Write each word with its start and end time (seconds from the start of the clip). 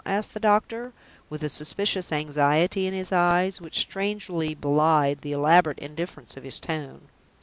asked 0.03 0.33
the 0.33 0.39
doctor, 0.39 0.91
with 1.29 1.43
a 1.43 1.47
suspicious 1.47 2.11
anxiety 2.11 2.87
in 2.87 2.93
his 2.95 3.11
eyes, 3.11 3.61
which 3.61 3.77
strangely 3.81 4.55
belied 4.55 5.21
the 5.21 5.31
elaborate 5.31 5.77
indifference 5.77 6.35
of 6.35 6.43
his 6.43 6.59
tone. 6.59 7.01